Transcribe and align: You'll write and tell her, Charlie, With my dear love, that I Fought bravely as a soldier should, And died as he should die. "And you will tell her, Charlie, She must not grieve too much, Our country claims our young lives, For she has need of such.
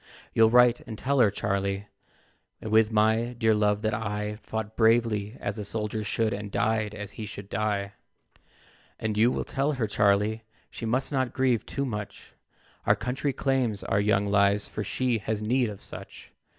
You'll 0.33 0.49
write 0.49 0.79
and 0.87 0.97
tell 0.97 1.19
her, 1.19 1.29
Charlie, 1.29 1.85
With 2.59 2.91
my 2.91 3.35
dear 3.37 3.53
love, 3.53 3.83
that 3.83 3.93
I 3.93 4.37
Fought 4.41 4.75
bravely 4.75 5.37
as 5.39 5.59
a 5.59 5.63
soldier 5.63 6.03
should, 6.03 6.33
And 6.33 6.49
died 6.51 6.95
as 6.95 7.11
he 7.11 7.27
should 7.27 7.49
die. 7.49 7.93
"And 8.99 9.15
you 9.15 9.31
will 9.31 9.43
tell 9.45 9.73
her, 9.73 9.85
Charlie, 9.85 10.43
She 10.71 10.87
must 10.87 11.11
not 11.11 11.33
grieve 11.33 11.67
too 11.67 11.85
much, 11.85 12.33
Our 12.87 12.95
country 12.95 13.31
claims 13.31 13.83
our 13.83 13.99
young 13.99 14.25
lives, 14.25 14.67
For 14.67 14.83
she 14.83 15.19
has 15.19 15.39
need 15.39 15.69
of 15.69 15.81
such. 15.83 16.31